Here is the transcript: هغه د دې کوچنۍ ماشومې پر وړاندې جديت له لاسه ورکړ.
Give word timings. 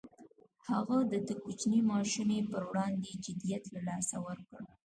هغه 0.69 0.97
د 1.11 1.13
دې 1.27 1.35
کوچنۍ 1.43 1.81
ماشومې 1.93 2.39
پر 2.51 2.61
وړاندې 2.69 3.11
جديت 3.25 3.63
له 3.73 3.81
لاسه 3.87 4.15
ورکړ. 4.27 4.61